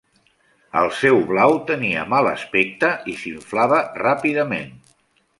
[0.79, 4.73] El seu blau tenia mal aspecte i s'inflava ràpidament.